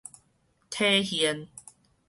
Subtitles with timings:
[0.71, 1.47] 體現